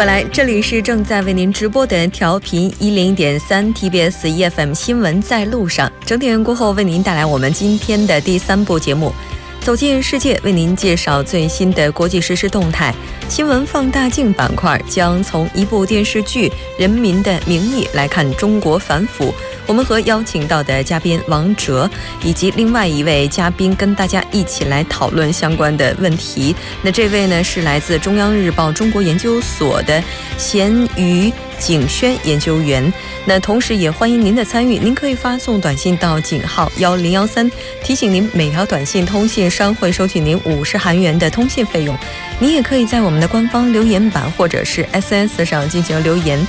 [0.00, 5.92] 回来，这里是正在为您直播的调频一零点三 TBS EFM 新闻在路上。
[6.06, 9.08] 整点过后，为您带来我们今天的第三部节目
[9.60, 12.94] 《走进世界》，为您介绍最新的国际时事动态。
[13.28, 16.48] 新闻放大镜板块将从一部电视剧
[16.78, 19.32] 《人民的名义》来看中国反腐。
[19.66, 21.88] 我们和邀请到的嘉宾王哲
[22.24, 26.56] 以及另外一位嘉宾跟大家一起来讨论相关的问题。
[26.82, 30.02] 那这位呢是来自中央日报中国研究所的
[30.38, 31.30] 咸鱼
[31.60, 32.92] 景轩研究员。
[33.24, 37.48] 那同时也欢迎您的参与，您可以发送短信到井号幺零幺三，
[37.84, 41.96] 提醒您每条短信通信商会收取您五十韩元的通信费用。
[42.40, 46.44] 您也可以在我们的官方留言板或者是 S S 上进行留言。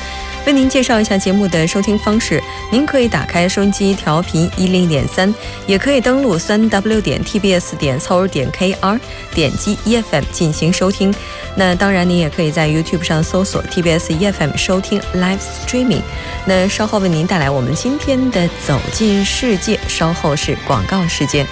[0.47, 5.31] 为您介绍一下节目的收听方式，您可以打开收音机调频一零点三，
[5.67, 8.99] 也可以登录三 w 点 tbs 点 c o 点 kr，
[9.35, 11.13] 点击 EFM 进行收听。
[11.55, 16.01] 那当然，您也可以在 YouTube 上搜索 TBS EFM 收听 Live Streaming。
[16.45, 21.45] 那稍后为您带来我们今天的走进世界，稍后是广告时间。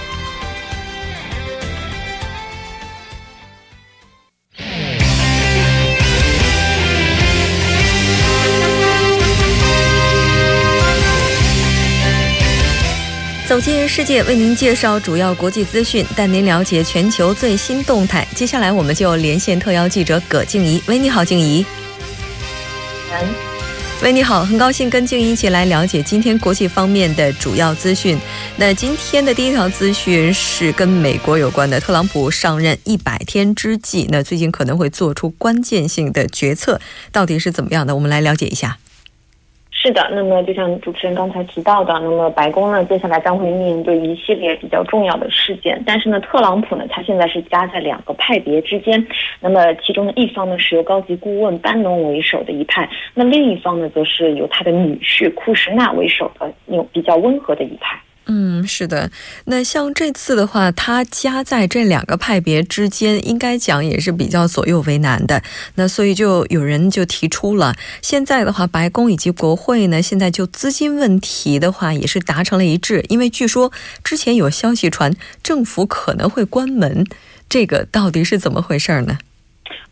[13.50, 18.24] 走进世界，为您介绍主要国际资讯，带您了解全球最新动态。
[18.32, 20.80] 接下来，我们就连线特邀记者葛静怡。
[20.86, 21.66] 喂，你好，静怡。
[24.02, 28.16] 喂，你好，很高兴跟静怡一起来了解今天国际方面的主要资讯。
[28.54, 37.96] 那今天的第一条资讯是跟美国有关的，特朗普上任一百天之际，那最近可能会做出关键性的决策，到底是怎么样的？
[37.96, 38.78] 我们来了解一下。
[39.82, 45.82] 是的，那么就像主持人刚才提到的，那么白宫呢，接下来将会面对一系列比较重要的事件。
[45.86, 49.02] 但是呢，特朗普呢，他现在是夹在两个派别之间。
[49.40, 57.98] 那么其中的一方呢，是由高级顾问班农为首的一派；那另一方呢，则是由他的女婿库什纳为首的有比较温和的一派。
[58.32, 59.10] 嗯，是的。
[59.46, 65.42] 那像这次的话，他夹在这两个派别之间，应该讲也是比较左右为难的。
[65.74, 73.04] 那所以就有人就提出了，现在的话，白宫以及国会呢，现在就资金问题的话，也是达成了一致。
[73.08, 73.72] 因为据说
[74.04, 77.04] 之前有消息传，政府可能会关门，
[77.48, 79.18] 这个到底是怎么回事呢？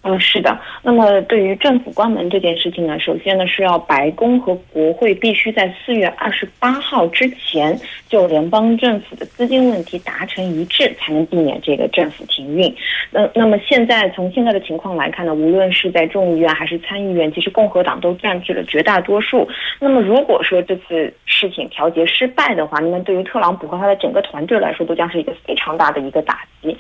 [0.09, 0.59] 嗯，是的。
[0.83, 12.75] 那么对于政府关门这件事情呢，首先呢是要白宫和国会必须在四月二十八号之前就联邦政府的资金问题达成一致，才能避免这个政府停运。
[13.11, 19.47] 那那么现在从现在的情况来看呢，无论是在众议院还是参议院，其实共和党都占据了绝大多数。
[19.79, 26.75] 那么如果说这次事情调节失败的话，那么对于特朗普和他的整个团队来说，都将是一个非常大的一个打击。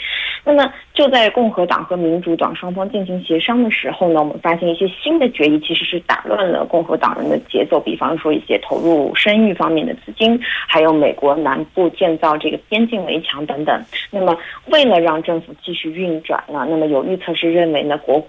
[0.44, 7.81] 那么就在共和党和民主党双方进行协商的时候呢，我们发现一些新的决议其实是打乱了共和党人的节奏。
[7.81, 13.83] 比方说一些投入生育方面的资金，还有美国南部建造这个边境围墙等等。
[14.11, 14.37] 那么
[14.67, 18.25] 为了让政府继续运转呢，那么有预测是认为呢，国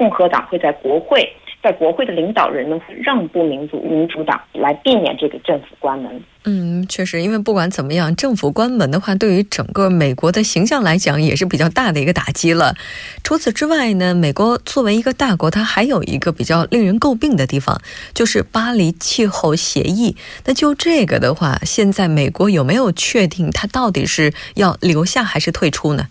[0.00, 1.28] 共和党会在国会。
[1.62, 6.10] 在国会的领导人呢，让步民主民主党，来避免这个政府关门。
[6.44, 12.74] 嗯，确实，因为不管怎么样，政府关门的话，对于整个美国的形象来讲，也是比较大的一个打击了。
[13.22, 17.78] 除此之外呢，美国作为一个大国，它还有一个比较令人诟病的地方，
[18.14, 20.16] 就是巴黎气候协议。
[20.46, 26.06] 那就这个的话，现在美国有没有确定它到底是要留下还是退出呢？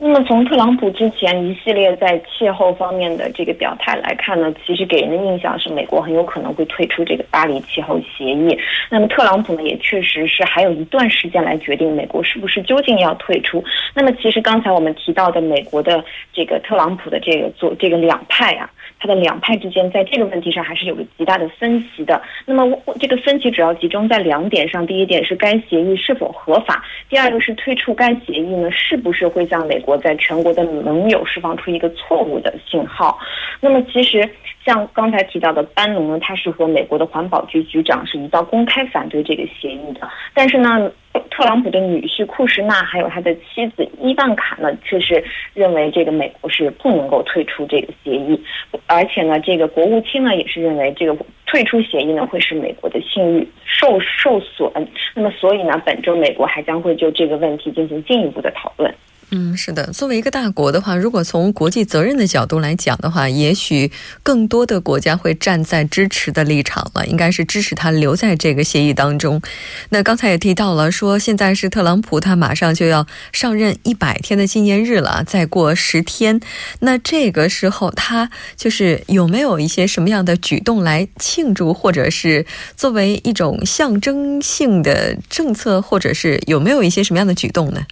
[0.00, 8.56] 那么从特朗普之前一系列在气候方面的这个表态来看呢，其实给人的印象是美国很有可能会退出这个巴黎气候协议。
[8.88, 13.62] 那么特朗普呢，也确实是还有一段时间来决定美国是不是究竟要退出。
[13.92, 18.70] 那么其实刚才我们提到的美国的这个特朗普的这个左这个两派啊。
[19.00, 22.20] 它的两派之间在这个问题上还是有个极大的分歧的。
[22.44, 33.18] 那么这个分歧主要集中在两点上：第一点是该协议是否合法；第二个是退出该协议呢，是不是会向美国我在全国的盟友释放出一个错误的信号？
[33.58, 34.28] 那么其实
[34.64, 40.90] 像刚才提到的班农呢，他是和美国的环保局局长是一道公开反对这个协议的，但是呢。
[41.30, 48.40] 特朗普的女婿库什纳还有他的妻子伊万卡呢，却是认为这个美国是不能够退出这个协议，
[48.86, 54.70] 而且呢，这个国务卿呢也是认为这个退出协议呢会使美国的信誉受受损。
[55.14, 58.94] 那么，所以呢，本周美国还将会就这个问题进行进一步的讨论。
[59.30, 59.86] 嗯，是的。
[59.92, 63.92] 作为一个大国的话，如果从国际责任的角度来讲的话，也许
[64.22, 69.42] 更多的国家会站在支持的立场了，应该是支持他留在这个协议当中。
[69.90, 76.40] 那刚才也提到了，说现在是特朗普他马上就要上任一百天的纪念日了，再过十天，
[76.80, 82.46] 那这个时候他就是有没有一些什么样的举动来庆祝，或者是
[82.76, 87.82] 作为一种象征性的政策，或者是有没有一些什么样的举动呢？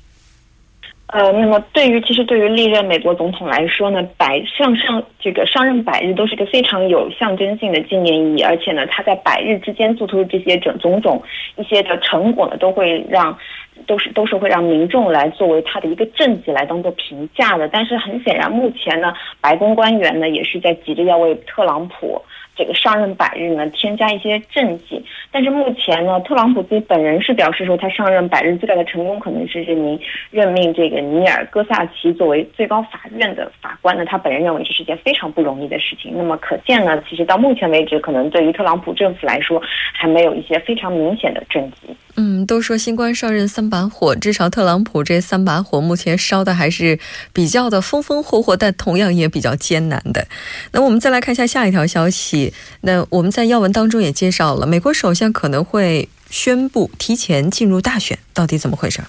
[1.09, 11.23] 呃，那么对于其实对于历任美国总统来说呢，百上上这个上任百日都是一个非常有象征性的纪念意义，而且呢，他在百日之间做出的这些种种种
[11.55, 13.39] 一些的成果呢，都会让
[13.87, 17.69] 都是都是会让民众来作为他的一个政绩来当做评价的。
[17.69, 22.21] 但是很显然，目前呢，白宫官员呢也是在急着要为特朗普。
[22.59, 25.05] 这个上任百日呢，添加一些政绩，
[25.37, 30.01] 但是目前呢，特朗普自己本人是表示说，他上任百日最大的成功可能是任命
[30.31, 33.95] 任命这个尼尔·戈萨奇作为最高法院的法官。
[33.99, 36.15] 那他本人认为这是件非常不容易的事情。
[36.17, 39.61] 那么可见呢，其实到目前为止，可能对于特朗普政府来说，
[39.93, 41.95] 还没有一些非常明显的政绩。
[42.17, 46.99] 嗯，都说新官上任三把火，至少特朗普这三把火目前烧的还是
[47.35, 50.27] 比较的风风火火，但同样也比较艰难的。
[50.73, 52.55] 那我们再来看一下下一条消息。
[52.81, 59.01] 那我们在要闻当中也介绍了，美国首相可能会宣布提前进入大选，到底怎么回事？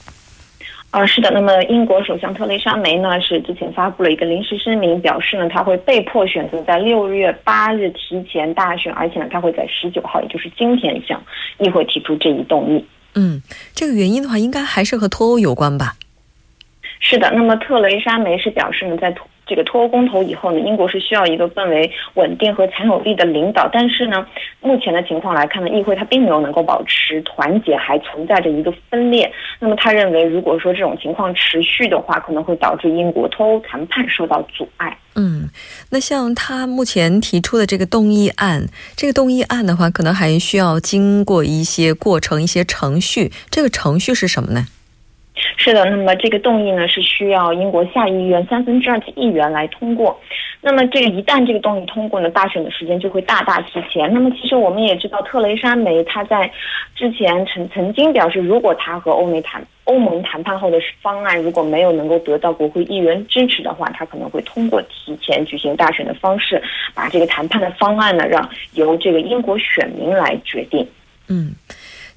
[0.89, 1.29] 啊，是的。
[1.31, 11.21] 那么英国首相特蕾莎梅呢，是之前发布了一个临时声明，表示呢，他会被迫选择在六月八日提前大选，而且呢，他会在十九号，也就是今天向
[11.57, 12.85] 议会提出这一动议。
[13.15, 13.41] 嗯，
[13.75, 15.95] 这个原因的话，应该还是和脱欧有关吧？
[16.99, 23.69] 是的，那么特蕾莎梅是表示呢，在脱这个脱欧公投以后呢，英国是需要一个更为稳定和强有力的领导。
[23.71, 24.25] 但是呢，
[24.61, 29.31] 目前的情况来看呢，议会它并没有能够保持团结，还存在着一个分裂。
[29.59, 34.97] 那么他认为，如果说这种情况持续的话，可能会导致英国脱欧谈判受到阻碍。
[35.15, 35.49] 嗯，
[35.89, 43.31] 那像他目前提出的这个动议案，这个动议案的话，可能还需要经过一些过程、一些程序。
[43.49, 44.67] 这个程序是什么呢？
[45.55, 50.19] 是的，那么这个动议呢是需要英国下议院三分之二的议员来通过。
[50.59, 54.11] 那么这个一旦这个动议通过呢，大选的时间就会大大提前。
[54.11, 56.51] 那么其实我们也知道，特蕾莎梅她在
[56.95, 66.61] 之前曾曾经表示，如果她和欧美谈欧盟谈判后的方案如果没有能够得到国会议员支持的话，她可能会通过提前举行大选的方式，
[66.93, 70.85] 把这个谈判的方案呢让由这个英国选民来决定。
[71.29, 71.51] 嗯。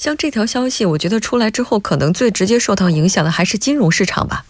[0.00, 4.46] 像这条消息，我觉得出来之后，可能最直接受到影响的还是金融市场吧。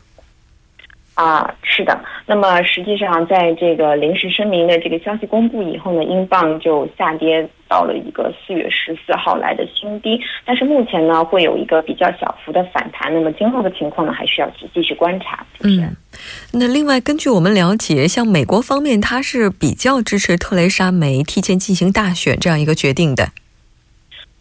[1.14, 2.00] 啊，是的。
[2.24, 10.20] 那么实际上，在这个临时声明的这个消息公布以后呢，英镑就下跌到了一个四月十四号来的新低。
[10.44, 13.12] 但是目前呢，会有一个比较小幅的反弹。
[13.12, 15.44] 那么今后的情况呢，还需要继续观察。
[15.64, 15.96] 嗯，
[16.52, 23.30] 那另外，根据我们了解，像美国方面，它是比较支持特蕾莎梅提前进行大选这样一个决定的。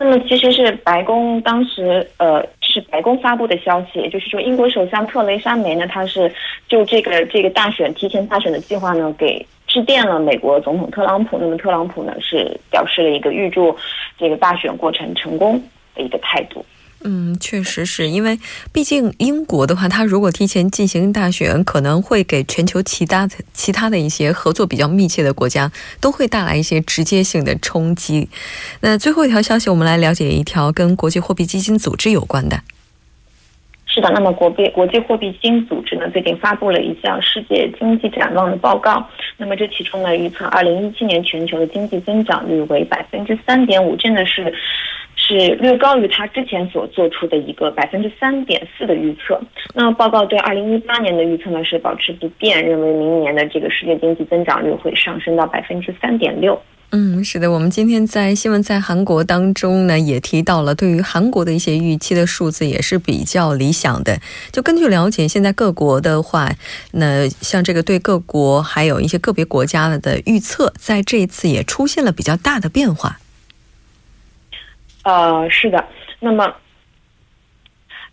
[0.01, 6.33] 那么其实是白宫当时，呃，是白宫发布的消息，也就是说，英国首相特蕾莎梅呢，她是
[6.69, 11.37] 就这个这个大选提前大选的计划呢，给致电了美国总统特朗普。
[11.37, 13.75] 那么特朗普呢，是表示了一个预祝
[14.17, 15.61] 这个大选过程成功
[15.93, 16.65] 的一个态度。
[17.01, 18.37] 嗯，确实是因为，
[18.73, 25.71] 毕竟英国的话，它如果提前进行大选，可能会给全球其他其他的一些合作比较密切的国家，
[26.01, 28.27] 都会带来一些直接性的冲击。
[28.81, 32.59] 那最后一条消息，我们来了解一条跟国际货币基金组织有关的。
[33.85, 39.07] 是的，那么国币国际货币基金组织呢，最近发布了一项世界经济展望的报告。
[39.37, 44.53] 那么这其中呢，预测二零一七年全球的经济增长率为百分之三点五，真的是。
[45.29, 49.39] 是略高于他之前所做出的一个百分之三点四的预测。
[49.75, 56.59] 那报告对二零一八年的预测呢是保持不变，认为明年的这个世界经济增长率会上升到百分之三点六。
[56.91, 64.17] 嗯，是的，我们今天在新闻在韩国当中呢也提到了，对于韩国的一些预期的数字也是比较理想的。
[64.51, 66.49] 就根据了解，现在各国的话，
[66.93, 73.19] 那像这个对各国还有一些个别国家的预测，在这一次也出现了比较大的变化。
[75.09, 75.83] 呃，是的，
[76.19, 76.53] 那么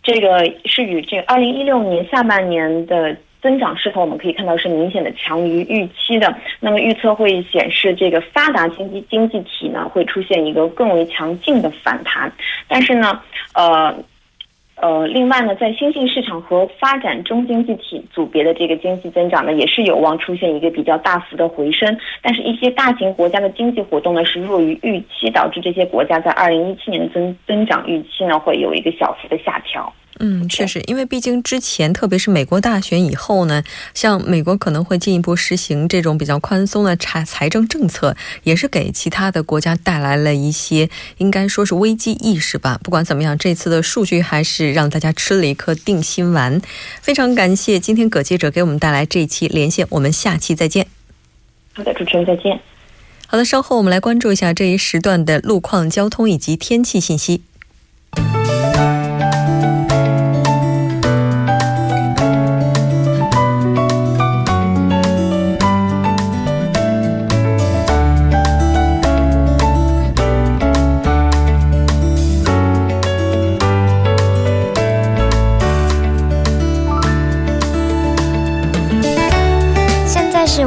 [0.01, 6.35] 这个是与这二零一六年下半年的增长势头，我们可以看到是明显的强于预期的。
[6.59, 12.31] 那么预测会显示，这个发达经济经济体呢会出现一个更为强劲的反弹，
[12.67, 13.21] 但是呢，
[13.53, 13.95] 呃。
[14.79, 21.97] 呃，另外呢，在新兴市场和发展中经济体组别的这个经济增长呢，也是有望出现一个比较大幅的回升。
[22.21, 29.91] 但是，一些大型国家的经济活动呢是弱于预期，导致这些国家在二零一七年的增增长预期呢会有一个小幅的下调。
[30.19, 42.79] 嗯，确实，因为毕竟之前，特别是美国大选以后呢，像美国可能会进一步实行这种比较宽松的财财政政策，也是给其他的国家带来了一些应该说是危机意识吧。
[42.83, 46.59] 不管怎么样，这次的数据还是让大家吃了一颗定心丸。
[47.01, 50.87] 非常感谢今天葛记者给我们带来这一期连线，我们下期再见。
[51.73, 52.59] 好的，主持人再见。
[53.27, 57.43] 好的，稍后我们来关注一下这一时段的路况、交通以及天气信息。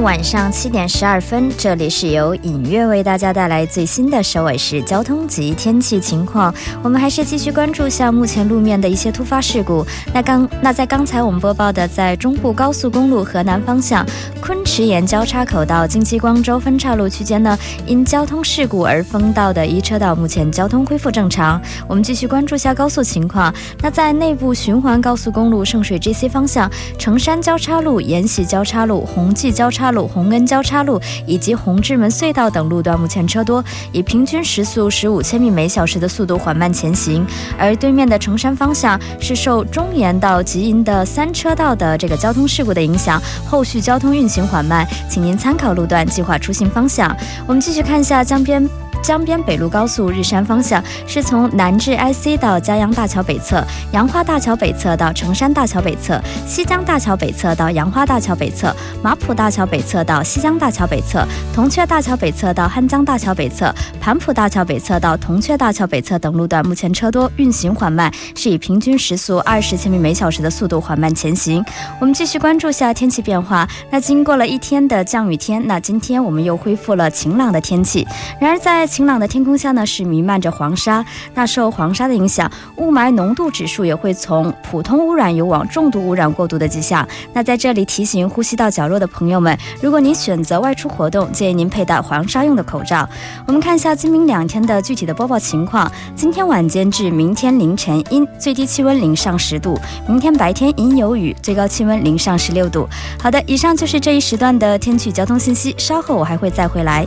[0.01, 6.55] 晚上七点十二分，这里是由影月为大家带来最新的首尔市交通及天气情况。
[6.83, 9.87] 我们还是继续关注下目前路面的一些突发事故。
[10.15, 14.07] 那刚那在刚才我们播报的，在中部高速公路河南方向
[14.41, 21.61] 昆池岩交叉口到京畿光州分岔路区间呢，因交通事故而封道的一车道，目前交通恢复正常。
[21.87, 23.55] 我们继续关注下高速情况。
[23.83, 29.90] 那在内部循环高速公路圣水 GC 方向，成山交叉路、延禧交叉路、宏济交叉。
[29.91, 37.27] 路红恩交叉路以及红志门隧道等路段目前车多，以平均时速十五千米每小时的速度缓慢前行。
[37.59, 47.17] 而对面的城山方向是受中延到吉营的三车道的这个交通事故的影响，后续交通运行缓慢，请您参考路段计划出行方向。
[47.47, 48.90] 我们继续看一下江边。
[49.03, 71.65] 江边北路高速日山方向是从南至 IC 到嘉阳大桥北侧、杨花大桥北侧到成山大桥北侧、西江大桥北侧到杨花大桥北侧、马浦大桥北侧到西江大桥北侧、铜雀大桥北侧到汉江大桥北侧、盘浦大桥北侧到铜雀大桥北侧等路段，目前车多，运行缓慢，是以平均时速二十千米每小时的速度缓慢前行。
[72.01, 73.67] 我们继续关注下天气变化。
[73.91, 78.07] 那经过了一天的降雨天，那今天我们又恢复了晴朗的天气。
[78.39, 81.05] 然而在晴朗的天空下呢，是弥漫着黄沙。
[81.33, 87.07] 那受黄沙的影响，雾霾浓度指数也会从普通污染有往重度污染过渡的迹象。
[87.33, 93.09] 那在这里提醒呼吸道较弱的朋友们，如果您选择外出活动，建议您佩戴黄沙用的口罩。
[93.47, 95.91] 我们看一下今明两天的具体的播报情况。
[96.17, 99.75] 今天晚间至明天凌晨阴，最低气温零上十度；
[100.09, 102.89] 明天白天阴有雨，最高气温零上十六度。
[103.23, 105.75] 好的，以上就是这一时段的天气交通信息。
[105.79, 107.07] 稍后我还会再回来。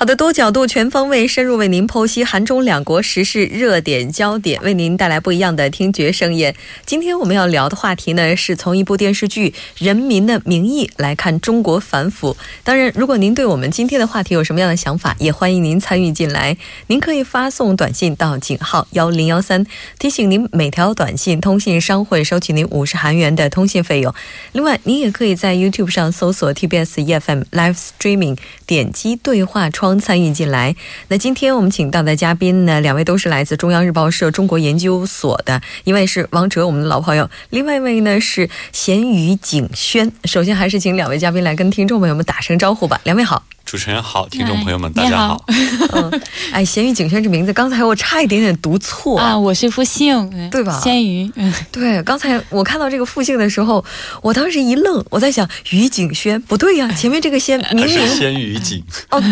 [0.00, 6.54] 好的，多角度、全方位、深入为您剖析韩中两国时事热点焦点，为您带来不一样的听觉盛宴。
[6.86, 12.36] 今天我们要聊的话题呢，是从一部电视剧《人民的名义》来看中国反腐。
[12.62, 16.56] 当然，如果您对我们今天的话题有什么样的想法，也欢迎您参与进来。
[16.86, 19.66] 您可以发送短信到井号幺零幺三，
[19.98, 24.14] 提醒您每条短信通信商会收取您五十韩元的通信费用。
[24.52, 29.87] 另外，您也可以在 YouTube 上搜索 TBS EFM Live Streaming，点击对话窗。
[29.96, 30.74] 参与进来。
[31.06, 40.10] 那今天我们请到的嘉宾呢，两位都是来自中央日报社中国研究所的，一位是王哲，我们的老朋友；另外一位呢是咸鱼景轩。
[40.24, 43.00] 首先还是请两位嘉宾来跟听众朋友们打声招呼吧。
[43.04, 43.44] 两位好。
[43.68, 45.44] 主持人好，听众朋友们，大家好。
[45.92, 46.22] 嗯，
[46.52, 50.80] 哎，咸鱼景轩这名字，刚才我差一点点读错啊，我是复姓，对吧？
[50.82, 51.30] 咸鱼，
[51.70, 53.84] 对，刚才我看到这个复姓的时候，
[54.22, 59.22] 我当时一愣，我在想，于景轩不对呀，前面这个鲜明明鲜鱼景哦，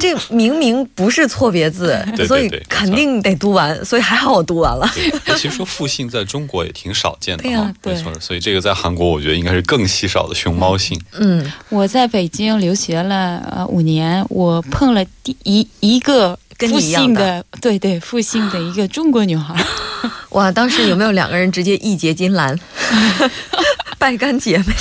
[0.00, 4.90] 这明明不是错别字， 所以肯定得读完，所以还好我读完了。
[5.36, 11.00] 其实说复姓在中国也挺少见的啊，没错，所以这个在韩国我觉得应该是更稀少的熊猫姓。
[11.12, 13.83] 嗯，我在北京留学了呃五。
[13.84, 19.54] 年我碰了第一一个复姓的，对对复姓的一个中国女孩，
[20.30, 20.50] 哇！
[20.50, 22.58] 当时有没有两个人直接义结金兰，
[23.98, 24.74] 拜干姐妹？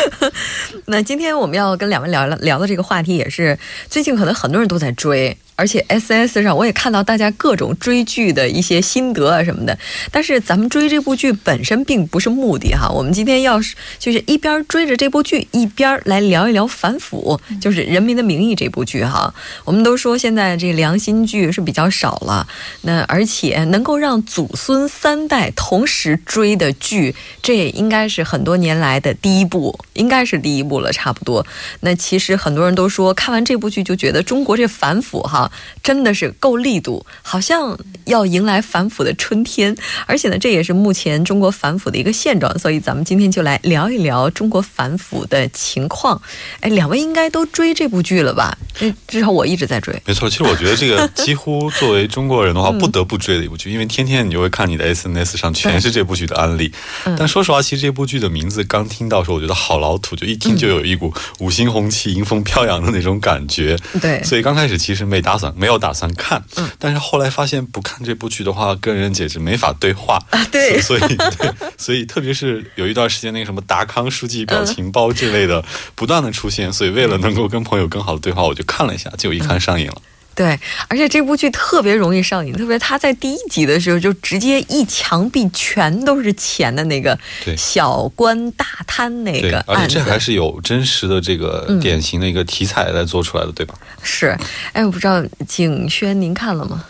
[0.86, 5.36] 那今天我们要跟两位聊聊聊的这个话题，也是最近可能很多人都在追。
[5.60, 9.78] 而且 S S 上我也看到大家各种追剧的一些心得啊什么的，
[10.10, 12.88] 但是咱们追这部剧本身并不是目的哈。
[12.88, 19.34] 我们今天要是就是一边追着这部剧，一边来聊一聊反腐，就是《人民的名义》这部剧哈。
[19.66, 22.48] 我们都说现在这良心剧是比较少了，
[22.80, 31.46] 那而且能够让祖孙三代同时追的剧，这也应该是很多年来的第一部，应该是第一部了，差不多。
[31.80, 35.49] 那其实很多人都说看完这部剧就觉得中国这反腐哈。
[35.50, 39.76] 哈，真的是够力度，好像要迎来反腐的春天。
[40.06, 42.56] 而且呢，这也是目前中国反腐的一个现状。
[42.58, 46.20] 所以咱们今天就来聊一聊中国反腐的情况。
[46.60, 48.56] 哎，两位应该都追这部剧了吧？
[49.06, 49.94] 至少我一直在追。
[50.04, 56.72] 没错，其实我觉得这个几乎作为中国人的话，不得不追的一部剧，因为天天你就会看你的 SNS 上全是这部剧的案例。
[57.18, 63.76] 但说实话，其实这部剧的名字刚听到时候，我觉得好老土，就一听就有一股五星红旗迎风飘扬的那种感觉。
[64.00, 66.44] 对，所以刚开始其实没打算，没有打算看。
[66.56, 70.44] 嗯，但是后来发现不看这部剧的话，跟人简直没法对话啊。
[70.52, 80.02] 对，所 以对，所以特别是有一段时间那个什么达康书记表情包之类的不断的出现，所以为了能够跟朋友更好的对话，我就看了一下，结果一看上瘾了。
[80.40, 87.18] 对，而且这部剧特别容易上瘾，特别他在第一集的时候就直接一墙壁全都是钱的那个
[87.58, 93.74] 小官大贪那个，而且这还是有真实的这个典型的一个题材来做出来的，对吧？
[94.02, 94.34] 是，
[94.72, 96.82] 哎，我不知道景轩您看了吗？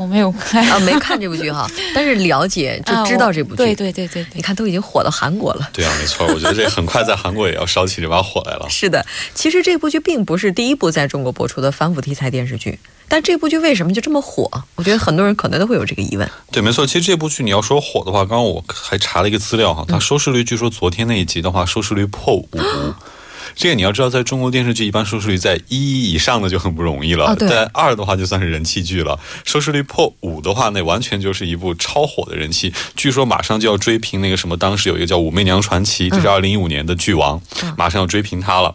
[0.00, 5.66] 我没有看啊，没看这部剧哈， 但是了解就知道这部剧，对对对对，你看都已经火到韩国了。
[5.72, 8.66] 对啊，没错，我觉得这很快在韩国也要烧起这把火来了。
[8.68, 9.02] 是的，
[9.34, 12.78] 其实这部剧并不是第一部在中国播出的反腐题材电视剧。
[13.08, 14.48] 但这部剧为什么就这么火？
[14.74, 16.30] 我觉得很多人可能都会有这个疑问。
[16.52, 16.86] 对，没错。
[16.86, 22.48] 其实这部剧你要说火的话，刚刚我还查了一个资料哈，它收视率据说昨天那一集的话，收视率破五。
[23.56, 29.18] 这个你要知道，在中国电视剧一般收视率在一以上的就很不容易了，在二的话就算是人气剧了。
[29.44, 32.72] 收视率破五的话，那完全就是一部超火的人气。
[32.94, 37.40] 据说马上就要追平那个什么，当时有一个叫《武媚娘传奇》，这是二零一五年的剧王，
[37.76, 38.74] 马上要追平它了。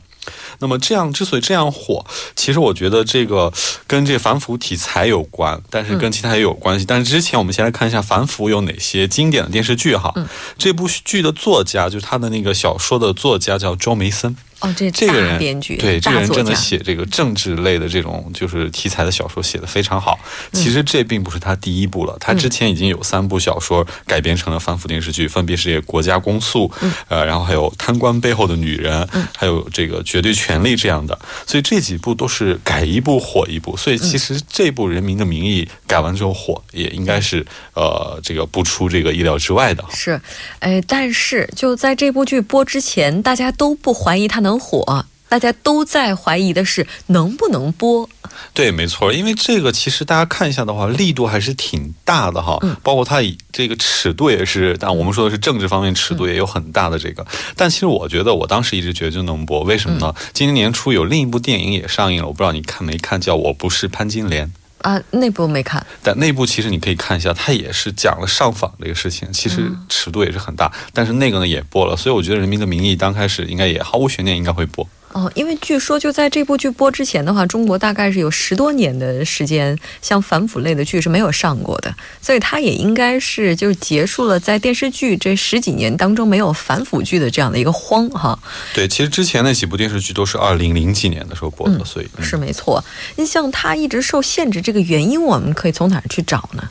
[0.60, 3.52] 那么这样之所以这样火，其实我觉得这个
[3.88, 6.86] 跟这反腐题材有关，但是跟其他也有关系。
[6.86, 10.14] 但是之前我们先来看一下反腐有哪些经典的电视剧哈。
[10.58, 14.36] 这部剧的作家就是他的那个小说的作家叫周梅森。
[14.64, 20.18] 哦，这这个人编剧对这个人真的写这个政治类的这种就是题材的小说写的非常好。
[20.54, 26.66] 其实这并不是他第一部了，他之前已经有三部小说改编成了反腐电视剧，分别是《国家公诉》，
[27.10, 29.06] 呃，然后还有《贪官背后的女人》，
[29.36, 31.20] 还有这个《绝对权力》这样的。
[31.46, 33.76] 所以这几部都是改一部火一部。
[33.76, 39.84] 所以其实这部《人民的名义》改完之后火，也应该是呃这个不出这个意料之外的。
[39.94, 40.22] 是，
[40.60, 44.53] 哎，但是就在这部剧播之前，大家都不怀疑他能。
[44.60, 48.08] 火，大家都在怀疑的是能不能播。
[48.54, 52.58] 对，没错，因为这个其实大家看一下的话，力度还是挺大的哈。
[52.62, 52.76] 嗯。
[52.84, 57.26] 包括它以这个尺度也是，但我们说的是政治方面尺度也有很大的这个。
[57.56, 60.14] 但其实我觉得，我当时一直觉得就能播，为什么呢？
[60.34, 64.48] 今年年初有另一部电影也上映了，我不知道你看没看，叫《我不是潘金莲》。
[64.84, 74.88] 啊，内部没看，但内部其实你可以看一下，它也是讲了上访这个事情，其实尺度也是很大，但是那个呢也播了，所以我觉得《人民的名义》刚开始应该也毫无悬念，应该会播。
[75.14, 88.38] 哦，因为据说就在这部剧播之前的话，中国大概是有十多年的时间，像反腐类的剧是没有上过的，所以它也应该是就是结束了在电视剧这十几年当中没有反腐剧的这样的一个荒哈。
[88.74, 92.84] 对，其实之前那几部电视剧都是二零零几年的时候播的，所以是没错。
[93.16, 96.68] 你像它一直受限制，这个原因我们可以从哪儿去找呢？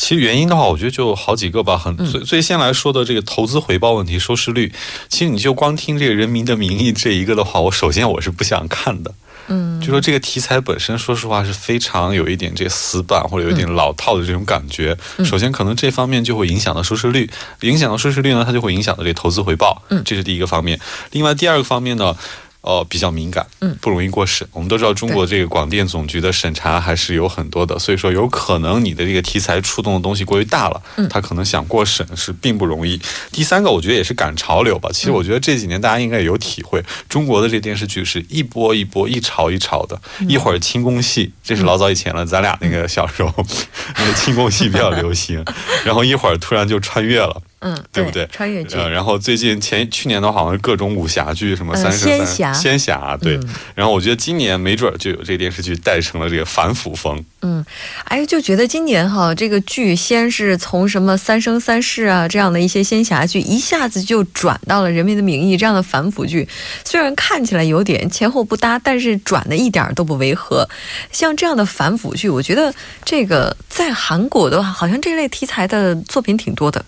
[0.00, 1.76] 其实原因的话，我觉得就好几个吧。
[1.76, 4.72] 很最最先来说的这个投资回报问题、收视率，
[5.10, 9.14] 其实你就光听这个《人民的名义》这一个的话，我首先我是不想看的。
[9.48, 14.96] 嗯，就说这个题材本身，说实话是非常有一点这死板或者有一点老套的这种感觉。
[15.22, 17.28] 首先，可能这方面就会影响到收视率，
[17.60, 19.82] 影响到收视率呢，它就会影响到这投资回报。
[19.90, 20.80] 嗯，这是第一个方面。
[21.10, 22.16] 另外，第二个方面呢？
[22.62, 24.46] 呃，比较敏感，嗯，不容易过审。
[24.52, 33.00] 我们都知道，中国这个广电总局的审查还是有很多的，所以说有可能你的这个题材触动的东西过于大了，嗯，他可能想过审是并不容易。
[33.32, 34.90] 第三个，我觉得也是赶潮流吧。
[34.92, 40.00] 其实我觉得这几年大家应该有体会，中国的这电视剧是一波一波、一潮一潮的。
[40.28, 43.32] 一会儿清宫戏，这是老早以前了，咱俩那个小时候，
[43.96, 45.44] 那个清宫戏比较流行，
[45.84, 47.40] 然后一会儿突然就穿越了。
[47.60, 48.26] 嗯，对不对？
[48.32, 48.76] 穿越剧。
[48.76, 53.38] 然后最近前去年的话好像各种武侠剧，什么三仙侠，仙侠对。
[53.74, 57.22] 然后我觉得今年没准就有这个电视剧带成了这个反腐风。
[57.42, 57.64] 嗯，
[58.04, 66.48] 哎，就觉得今年哈这个剧先是从什么三生三世啊这样的一些仙侠剧，一下子就转到了《人民的名义》这样的反腐剧。
[66.84, 70.66] 虽然看起来有点前后不搭，但是转的一点都不违和。
[71.12, 76.82] 像这样的反腐剧，我觉得这个在韩国的话，好像这类题材的作品挺多的。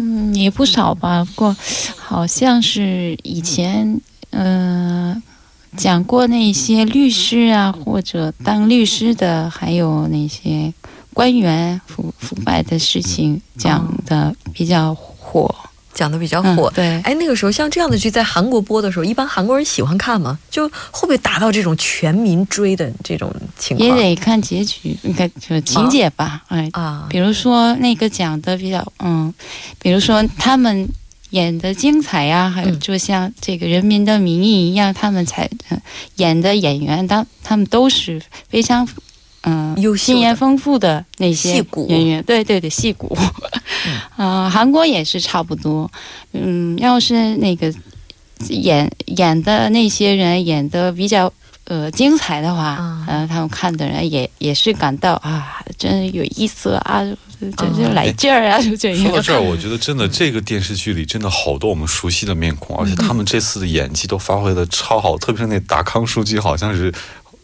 [0.00, 1.24] 嗯，也不少吧。
[1.24, 1.56] 不过，
[1.96, 5.20] 好像是以前，嗯，
[5.76, 10.72] 讲过那些律师啊，或者当律师的，还有那些
[11.12, 15.54] 官员腐腐败的事情，讲的比较火。
[15.92, 16.70] 讲的比较火。
[16.74, 20.38] 对，哎，那个时候像这样的剧在韩国播的时候，一般韩国人喜欢看吗？
[20.50, 23.88] 就会不会达到这种全民追的这种情况？
[23.88, 26.42] 也得看结局，你看就情节吧。
[26.48, 29.32] 哎啊，比如说那个讲的比较嗯，
[29.80, 30.88] 比如说他们。
[31.32, 35.46] 演的精彩呀，还有就像这个《人民的名义》一样，他们才
[36.16, 38.88] 演的演员，当他们都是非常
[39.42, 43.16] 嗯经验丰富的那些演员，对对对，戏骨。
[44.16, 45.90] 啊， 韩国也是差不多。
[46.32, 47.72] 嗯，要是那个
[48.48, 51.32] 演演的那些人演的比较
[51.64, 57.04] 呃精彩的话，嗯，他们看的人也也是感到啊，真有意思啊。
[57.56, 58.60] 这就来劲儿啊！
[58.60, 58.98] 就这样。
[58.98, 66.92] 说到这儿，我觉得真的这个电视剧里真的好多我们熟悉的面孔，而且他们这次的演技都发挥的超好，特别是那达康书记，好像是。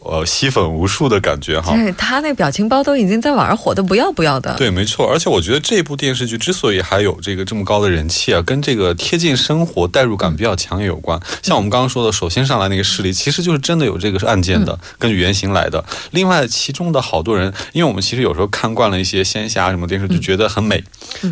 [0.05, 4.55] 呃，吸粉无数的感觉哈，对他那表情包都已经在网上火的不要不要的。
[4.55, 5.07] 对，没错。
[5.11, 11.19] 而且我觉得这部电视剧之所以还有这个这么高的人气啊，跟这个贴近生活、代入感比较强也有关。
[11.43, 15.83] 像我们刚刚说的，首先上来那个事例，其实就是真的有这个案件的，根据原型来的。
[16.11, 20.85] 另外，其中的好多人，因为我们其实有时候看惯了一些仙侠什么电视剧，觉得很美，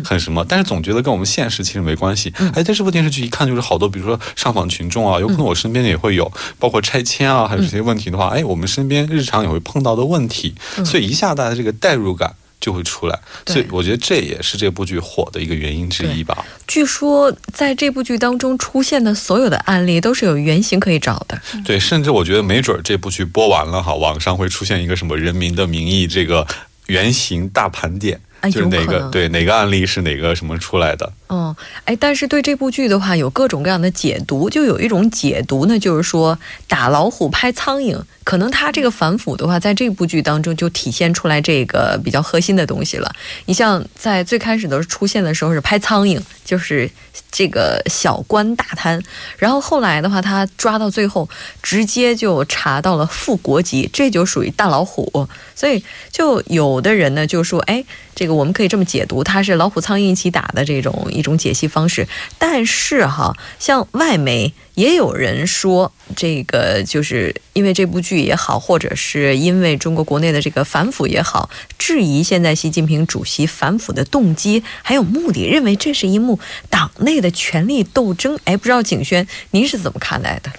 [0.03, 2.33] 很什么，但是总觉得跟我们现实其实没关系。
[2.55, 9.43] 哎，但这部电视剧一看就是好多，比如说上访群众啊，有可能我身边也会有，包括拆迁啊，还有这些问题的话，哎，我们身边日常。
[9.43, 16.45] 也会碰到的问题，所以一下大家这个代入感就会出来，所以我觉得这也是这部剧火的一个原因之一吧。
[16.65, 26.47] 据说在这部剧当中出现的所有的案例都是有原型可以找的，对，甚至我觉得没准这部剧播完了哈，网上会出现一个什么《人民的名义》这个
[26.85, 28.21] 原型大盘点。
[28.51, 31.09] 就是哪个对哪个案例是哪个什么出来的？
[31.27, 31.55] 哦，
[31.85, 34.49] 哎，但是对这部剧的话，有各种各样的解读。
[34.49, 43.11] 就有一种解读呢，就是说打老虎拍苍蝇，可能他这个反腐的话，在这部剧当中就体现出来这个比较核心的东西了。
[43.45, 46.91] 你像在最开始的出现的时候是拍苍蝇，就是
[47.31, 49.01] 这个小官大贪，
[49.37, 51.27] 然后后来的话，他抓到最后
[51.63, 55.27] 直接就查到了副国级，这就属于大老虎。
[55.55, 57.83] 所以就有的人呢就说，哎。
[58.15, 62.07] 这个我们可以这么解读，他是老虎苍蝇一起打的这种一种解析方式。
[62.37, 78.37] 但是哈，像外媒也有人说，这个就是因为这部剧也好，或者是因为中国国内的这个反腐也好，质疑现在习近平主席反腐的动机还有目的，认为这是一幕党内的权力斗争。
[78.45, 80.51] 哎，不知道景轩您是怎么看待的？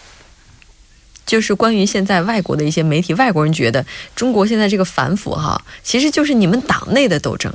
[1.27, 7.51] 就是关于现在外国的一些媒体，外国人觉得中国现在这个反腐哈，其实就是你们党内的斗争，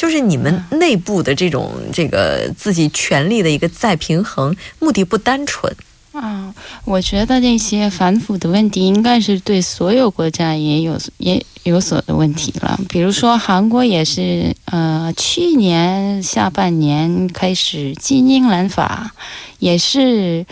[0.00, 5.70] 就是你们内部的这种这个自己权力的一个再平衡，目的不单纯。
[6.12, 6.54] 啊，
[6.86, 12.80] 我觉得那些反腐的问题，应该是对所有国家也有也有所的问题了。
[12.88, 19.12] 比如说韩国也是，呃，去年下半年开始禁英兰法，
[19.58, 20.46] 也是，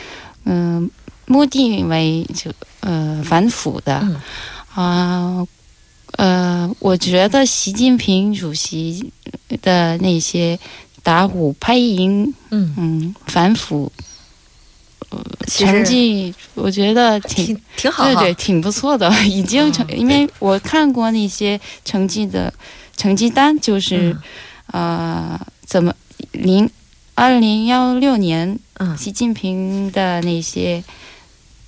[0.44, 0.90] 嗯。
[1.30, 3.96] 目的为就呃反腐的
[4.74, 5.48] 啊呃，
[6.78, 9.12] 我觉得习近平主席
[9.62, 10.58] 的那些
[11.02, 12.74] 打虎拍蝇嗯。
[12.76, 13.90] 嗯反腐
[15.10, 22.52] 呃成绩，我觉得挺挺好，对对，挺不错的， 已经成，因为我看过那些成绩的
[22.96, 24.16] 成绩单，就是
[24.72, 25.94] 呃怎么
[26.32, 26.68] 零
[27.14, 28.58] 二零幺六年
[28.98, 30.82] 习近平的那些。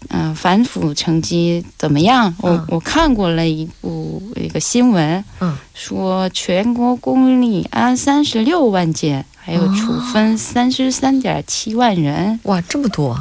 [0.09, 2.35] 嗯，反腐成绩怎么样？
[2.41, 12.41] 我我看过了一部一个新闻，嗯，说全国公立案三十六万件，还有处分三十三点七万人。
[12.45, 13.17] 哇，这么多！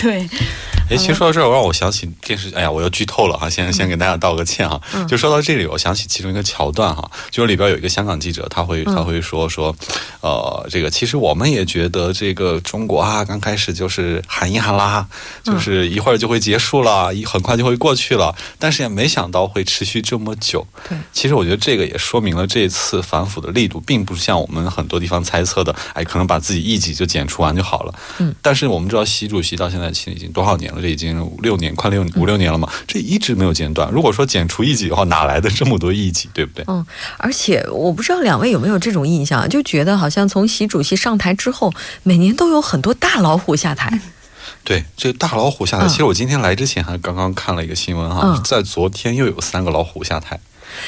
[0.00, 0.28] 对。
[0.90, 2.52] 哎，其实说到这儿，让我想起电视。
[2.54, 4.78] 哎呀，我要剧透了哈，先先给大家道个歉哈。
[5.08, 9.74] 就说到这里，我想起其中一个桥段哈，就是里边有一个香港记者，他会他会说说，
[10.20, 15.06] 呃，这个其实我们也觉得这个中国啊，刚开始就是喊一喊啦，
[15.42, 20.66] 就是一会儿就会结束了，一很快就会过去了，但是也没想到会持续这么久。
[20.86, 27.94] 对，其实我觉得这个也说明了这次反腐的力度，并不像我们很多地方猜测的，哎，可能把自己一己就剪除完就好了。
[28.18, 30.73] 嗯，但是我们知道习主席到现在其实已经多少年。
[30.80, 33.90] 这已经五六年，快六五六年了嘛，这一直没有间断。
[33.90, 36.64] 如果说减除一级的话，哪来的这么多一级，对不对？
[36.68, 36.84] 嗯，
[37.18, 44.00] 而且我不知道两位有没有这种印象，就觉得好像从习主席上台之后，每年都有很多大老虎下台。
[44.64, 50.40] 对，这大老虎下台，其实我今天来之前还刚刚看了一个新闻哈，在昨天又有三个老虎下台。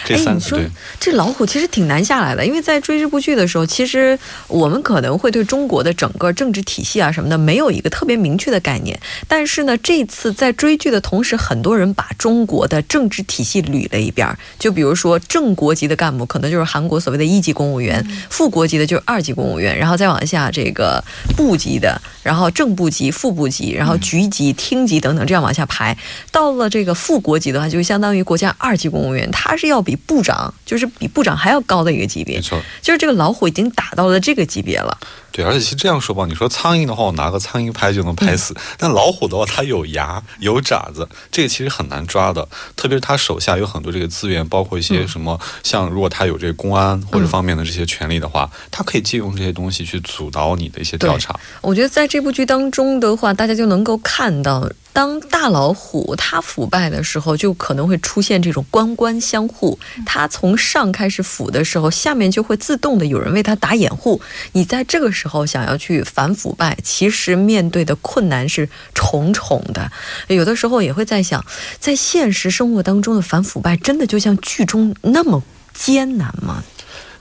[0.04, 0.70] 这三次对
[1.00, 4.18] 这老虎其实挺难下来的，因为在追这部剧的时候，其实
[4.48, 8.98] 我们可能会对中国的整个政治体系啊什么的没有一个特别明确的概念。
[9.28, 14.26] 但是呢，这次在追剧的同时，很多人把中国的政治体系捋了一遍。
[14.58, 21.02] 就比如说正国级的干部，可能就是韩国所谓的一级公务员；副国级的就是二级公务员，然后再往下这个
[21.36, 25.96] 部级的，然后正部级、副部级，然后局级、厅级等等，这样往下排。
[26.30, 32.36] 到了这个副国级的话，就相当于国家二级公务员，他是要比部长，就是比部长还要高的一个级别。
[32.36, 34.98] 没错，就是这个老虎已经打到了这个级别了。
[35.36, 42.48] 对，而且其实这样说吧，你说苍蝇的话，我拿个苍蝇拍就能拍死；但老虎的话，它有牙有爪子，这个其实很难抓的。
[42.74, 51.38] 特别是它手下有很多这个资源，包括一些什么，像如果它有这个公安或者方面的这些权利的话，它可以借用这些东西去阻挠你的一些调查。
[51.60, 54.66] 我觉得在这部剧当中的话，大家就能够看到。
[54.92, 59.78] 当大老虎它腐败的时候，就可能会出现这种官官相护。
[60.06, 64.22] 它从上开始腐的时候，下面就会自动的有人为它打掩护。
[64.52, 69.90] 你在这个时后想要去反腐败，其实面对的困难是重重的。
[70.28, 71.44] 有的时候也会在想，
[71.78, 75.42] 在现实生活当中的反腐败，真的就像剧中那么
[75.74, 76.62] 艰难吗？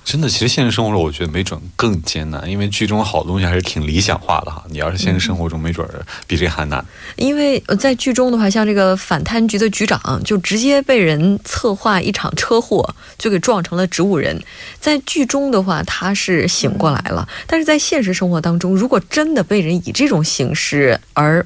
[0.06, 4.64] 真的，其实现实生活中，我觉得没准更艰难，因为剧中好东西还是挺理想化的哈。
[4.70, 5.86] 你要是现实生活中，没准
[6.28, 6.86] 比这还难。
[7.16, 14.40] 因为在剧中的话，像这个反贪局的局长，就直接被人策划一场车祸，就给撞成了植物人。
[14.80, 21.44] 在剧中的话，他是醒过来了，但是在现实生活当中，如果真的被人以这种形式而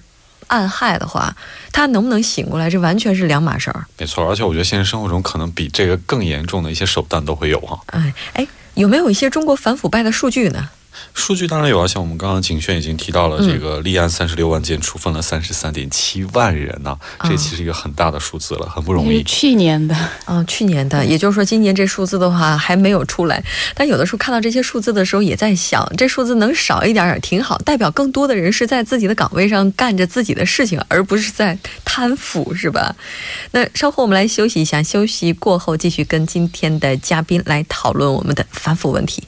[0.47, 1.33] 暗害的话，
[1.71, 3.85] 他能不能醒过来，这完全是两码事儿。
[3.97, 7.79] 没错，而且我觉得现实生活中可能比这个更严重的一些手段都会有哈。
[7.87, 8.47] 哎哎。
[8.75, 10.69] 有没有一些中国反腐败的数据呢？
[11.13, 19.21] 数据当然有啊，像我们刚刚景轩已经提到了，这个立案三十六万件，处分了三十三点七万人呢，这其实一个很大的数字了，很不容易。
[19.23, 23.43] 去年的啊，去年的，也就是说今年这数字的话还没有出来。
[23.75, 32.95] 但有的时候看到这些数字的时候，也在想，这数字能少一点也挺好，代表更多的人是在自己的岗位上干着自己的事情，而不是在贪腐，是吧？
[33.51, 39.23] 那稍后我们来休息一下，休息过后继续跟今天的嘉宾来讨论我们的反腐问题。